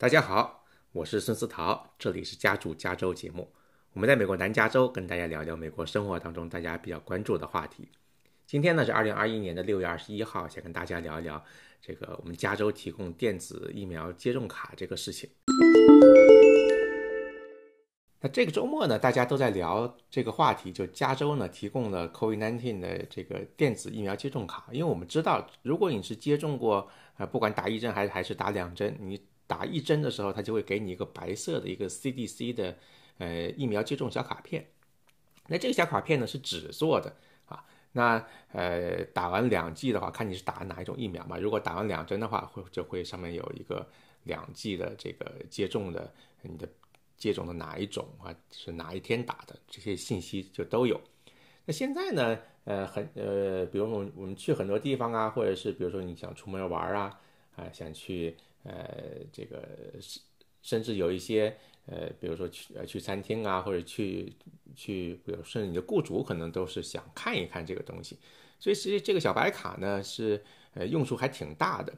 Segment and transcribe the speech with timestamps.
[0.00, 3.52] 大家好，我是孙思桃，这里是家住加州节目。
[3.94, 7.88] 我们在美国南加州跟大家聊聊美国生活当中大家比较关注的话题。
[8.46, 11.44] 今天呢是二零二一年的六月二十一号，想跟大家聊一聊
[11.82, 15.28] 这个我们加州提供电子疫苗接种卡这个事情。
[18.20, 24.68] 那这个周末呢，大家都在聊这个话题，就加州呢提供了 COVID-19 的这个电子疫苗接种卡。
[24.70, 32.78] 因为我们知道，如果你是接种过，呃，不管打一针还是还是打两针，你打一针的时候，它就会给你一个白色的一个 CDC 的
[33.18, 34.64] 呃疫苗接种小卡片。
[35.48, 37.16] 那这个小卡片呢是纸做的
[37.46, 37.64] 啊。
[37.90, 41.36] 那呃打完两剂的话，看你是打哪一种疫苗嘛。
[41.36, 43.84] 如果打完两针的话，会就会上面有一个
[44.22, 46.68] 两剂的这个接种的你的。
[47.18, 48.32] 接种的哪一种啊？
[48.52, 49.58] 是哪一天打的？
[49.66, 51.00] 这些信息就都有。
[51.64, 52.38] 那现在呢？
[52.62, 57.20] 呃，很呃，比如我们我们去很多地方啊，或者是比如说你想出门玩啊，
[57.56, 58.36] 啊，想去
[58.68, 59.66] 呃这个
[60.62, 64.32] 甚至有一些呃，比如说去去餐厅啊，或者去
[64.76, 68.18] 去，比如甚至你的雇主可能都是想看一看这个东西。
[68.60, 71.92] 所以其实这个小白卡呢，是呃用处还挺大的。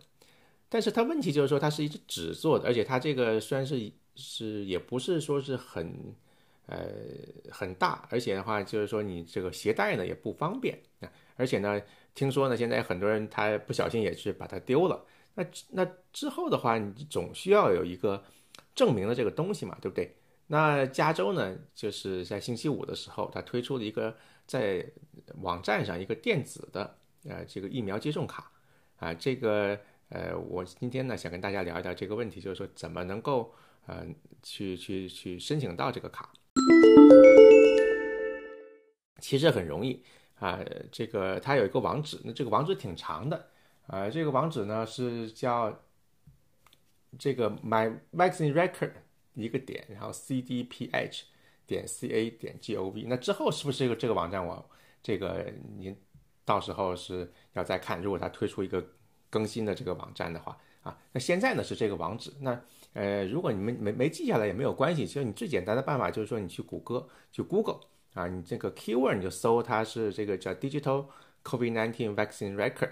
[0.69, 3.93] 但是它问题就是说，它是一只纸做的，而且它这个虽然是。
[4.17, 6.15] 是也不是说是很，
[6.67, 6.89] 呃
[7.49, 11.81] 很大，而且的话就是说你这个携带呢也不方便啊，而且呢
[12.13, 15.07] 听说呢现在很多人他不小心也是把它丢了，
[15.41, 15.47] 那
[15.85, 18.23] 那之后的话你总需要有一个
[18.75, 20.15] 证明的这个东西嘛，对不对？
[20.49, 24.17] 那加州呢就是在星期五的时候，它推出了一个
[24.47, 24.85] 在
[25.41, 28.51] 网站上一个电子的呃这个疫苗接种卡
[28.99, 29.79] 啊，这个
[30.11, 33.55] 呃我今天呢想跟大家聊一聊这个问题，就是说怎么能够。
[33.87, 36.31] 嗯，去去去申请到这个卡，
[39.21, 40.05] 其实很容易
[40.35, 40.61] 啊。
[40.93, 43.50] 这个它有一个网址，那这个网址挺长的
[43.91, 44.09] 啊。
[44.09, 45.81] 这个网址呢是叫
[47.19, 48.93] 这个 My Vaccine Record
[49.35, 51.23] 一个点，然后 CDPH
[51.67, 53.07] 点 CA 点 GOV。
[53.07, 54.47] 那之后是不是这个这个网站？
[54.47, 54.65] 我
[55.03, 55.97] 这个您
[56.45, 58.01] 到时候是要再看。
[58.01, 58.85] 如果它推出一个
[59.29, 62.61] 更新的这个网站的话啊，那现在呢是这个网址那。
[62.93, 67.79] 呃，如果你们没没记下来也没有关系，其实你最简单的办法就是说你去谷歌，去 Google
[68.15, 71.07] 啊，你这个 keyword 你就搜它是这个叫 digital
[71.45, 72.91] COVID-19 vaccine record，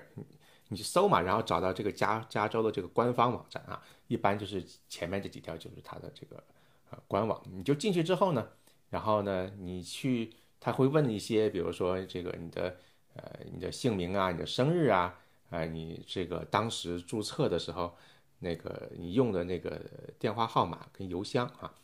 [0.69, 6.43] 你去搜嘛，然后找到这个加加州的这个官方网站啊，一般就是前面这几条就是它的这个
[6.91, 8.49] 呃官网，你就进去之后呢，
[8.91, 12.77] 然后呢你去他会问一些，比如说这个你的
[13.15, 15.19] 呃你的姓名啊，你的生日啊，
[15.51, 17.95] 啊你这个当时注册的时候。
[18.41, 19.83] 那个你用的那个
[20.17, 21.75] 电话号码跟邮箱啊，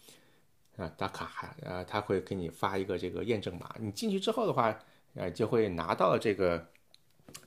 [0.77, 4.79] 啊打卡还呃他会给你发一个这个验证码，你进去之后的话，
[5.15, 6.65] 呃就会拿到这个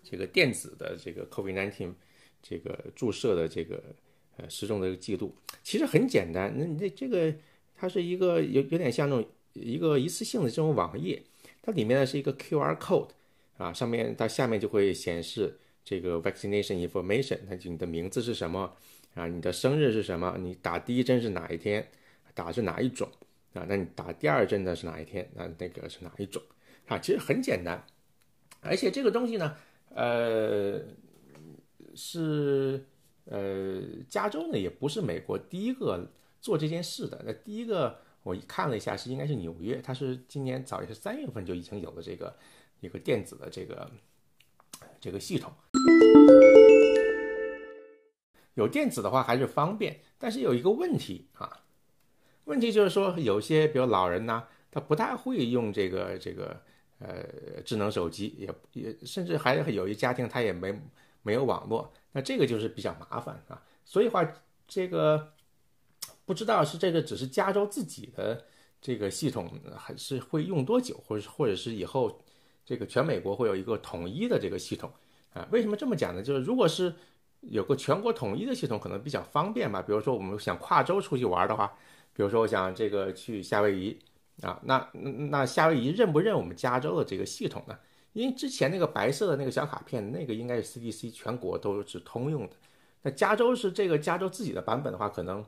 [0.03, 1.93] 这个电子的这个 COVID-19
[2.41, 3.83] 这个注射的这个
[4.37, 5.35] 呃时钟的一个记录。
[5.63, 7.33] 其实很简单，那你这这个
[7.75, 11.21] 它是一个有有点像那种一个一次性的这种网页，
[11.61, 13.09] 它里面呢是一个 QR code
[13.57, 18.75] 啊，上面到下面就会显示这个 vaccination information，那就你的名字是什么。
[19.13, 20.37] 啊，你的生日是什么？
[20.39, 21.89] 你打第一针是哪一天？
[22.35, 23.09] 打是哪一种？
[23.53, 25.27] 啊，那你打第二针的是哪一天？
[25.33, 26.39] 那那个是哪一种？
[26.85, 27.83] 啊，其实很简单，
[28.61, 29.57] 而且这个东西呢，
[29.89, 30.81] 呃，
[31.95, 32.85] 是
[33.25, 36.07] 呃，加州呢也不是美国第一个
[36.39, 37.21] 做这件事的。
[37.25, 42.35] 那第一个我看了一下是应该是纽约，它是今年早也是三月份就已经有了这个
[42.79, 43.89] 一个电子的这个
[44.99, 45.51] 这个系统。
[48.53, 51.63] 有电子的话还是方便，但是有一个问题啊，
[52.45, 56.63] 问题就是说有些比如老人呢，他不太会用这个这个
[56.99, 60.79] 呃智能手机，也也甚至还有一家庭他也没
[61.21, 63.61] 没有网络，那这个就是比较麻烦啊。
[63.85, 64.25] 所以话
[64.67, 65.33] 这个
[66.25, 68.45] 不知道是这个只是加州自己的
[68.81, 72.21] 这个系统，还是会用多久，或者或者是以后
[72.65, 74.91] 这个全美国会有一个统一的这个系统
[75.33, 75.47] 啊？
[75.51, 76.21] 为什么这么讲呢？
[76.21, 76.93] 就是如果是
[77.41, 79.81] 有个全国统一的系统可能比较方便吧。
[79.81, 81.67] 比如说我们想跨州出去玩的话，
[82.13, 83.97] 比如说我想这个去夏威夷
[84.41, 87.77] 啊，那那夏威夷认不认我们加州的这个系统呢？
[88.13, 92.55] 因为之前那个白色的那个小卡片，那个应该是 CDC 全国都是通用的。
[93.01, 95.45] 那加州是这个加州自己的版本的话，可能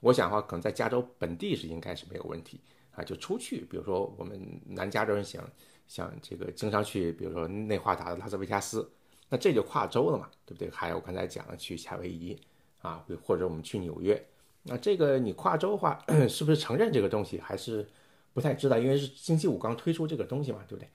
[0.00, 2.60] 我想的话，可能在加州本地是应该是没有问题
[2.92, 3.04] 啊。
[3.04, 5.42] 就出去，比如说我们南加州人想
[5.86, 8.90] 想这个经常去，比如说内华达的拉斯维加斯。
[9.30, 10.70] 那这就跨州了嘛，对不对？
[10.70, 12.34] 还有我刚才讲的去夏威夷
[12.80, 14.26] 啊，或者我们去纽约，
[14.62, 17.86] 那这个你跨州的话， 是不是承认这个东西还是
[18.32, 18.78] 不太知道？
[18.78, 20.88] 因为是星期五刚推出这个东西嘛，对不对？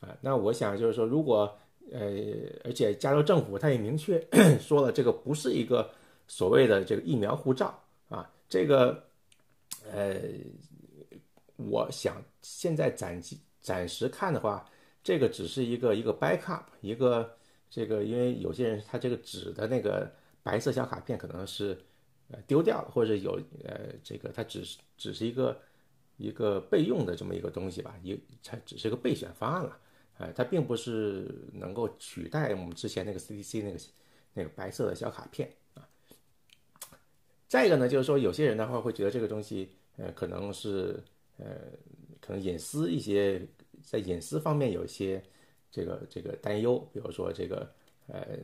[0.00, 1.58] 啊，那我想就是说，如果
[1.90, 2.00] 呃，
[2.64, 4.20] 而且加州政府他也明确
[4.60, 5.88] 说了，这个不是一个
[6.26, 7.78] 所谓的这个疫苗护照
[8.08, 9.02] 啊，这个，
[9.90, 10.20] 呃，
[11.56, 13.20] 我想现在暂
[13.62, 14.68] 暂时看的话，
[15.02, 17.36] 这个只是一个一个 backup，一个
[17.70, 20.10] 这个，因为有些人他这个纸的那个
[20.42, 21.78] 白色小卡片可能是
[22.28, 25.58] 呃丢掉了，或者有呃这个它只是只是一个
[26.16, 29.78] 一个备用的这么一个东西吧，一它只是个备选方案了，
[30.18, 33.78] 呃，它并不是能够取代我们之前那个 CDC 那个
[34.34, 35.86] 那个白色的小卡片啊。
[37.48, 41.02] 再一个呢，就是说有些人的话会觉得这个东西，呃，可能是，
[41.36, 41.46] 呃，
[42.20, 43.46] 可能隐私一些，
[43.82, 45.22] 在隐私方面有一些
[45.70, 47.72] 这个这个担忧，比如说这个，
[48.08, 48.38] 呃，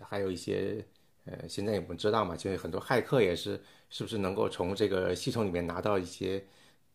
[0.00, 0.84] 还有一些，
[1.26, 6.42] 呃，现在我们知道嘛，就是很多骇客也是，是不是能够从这个系统里面拿到一些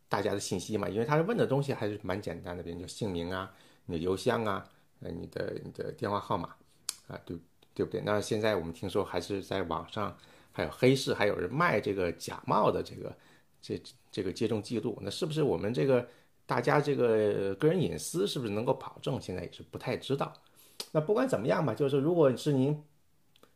[0.09, 0.89] 大家的信息嘛？
[0.89, 3.53] 因为他问的东西还是蛮简单的，比如姓名啊，
[3.85, 4.65] 你的邮箱啊，
[5.01, 6.55] 呃，你的你的电话号码，
[7.07, 7.37] 啊，对
[7.73, 8.01] 对不对？
[8.01, 10.17] 那现在我们听说还是在网上。
[10.53, 13.15] 还有黑市，还有人卖这个假冒的这个
[13.61, 13.81] 这
[14.11, 16.05] 这个接种记录，那是不是我们这个
[16.45, 19.17] 大家这个个人隐私是不是能够保证？
[19.21, 20.33] 现在也是不太知道。
[20.91, 22.77] 那不管怎么样吧，就是如果是您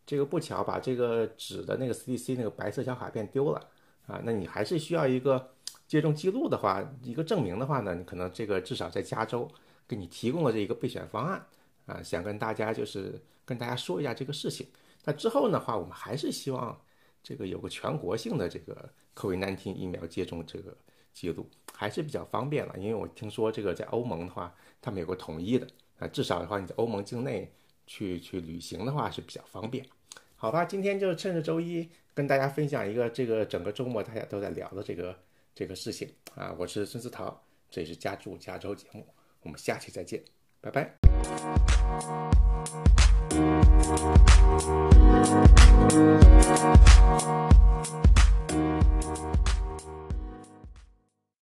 [0.05, 3.69] 这个不巧把这个纸的那个 CDC 那个白色小卡片丢了
[4.07, 5.51] 啊，那你还是需要一个
[5.87, 9.49] 接种记录的话，一个证明的话呢，你可能这个至少在加州
[9.87, 11.45] 给你提供了这一个备选方案
[11.85, 14.67] 啊，想跟大家就是跟大家说一下这个事情。
[15.03, 16.79] 那之后的话，我们还是希望。
[17.27, 20.77] 这个有个全国性的这个 COVID-19 疫苗接种这个
[21.11, 25.67] 记录还是比较方便了，因为我听说这个在欧盟的话，他们有个统一的
[25.97, 27.51] 啊，至少的话你在欧盟境内
[27.85, 29.85] 去去旅行的话是比较方便，
[30.35, 30.65] 好吧？
[30.65, 35.17] 今天就趁着周一跟大家分享一个这个整个周末大家都在聊的这个
[35.53, 36.55] 这个事情啊！
[36.57, 39.05] 我是孙思桃，这里是家住加州节目，
[39.41, 40.23] 我们下期再见，
[40.61, 40.95] 拜拜。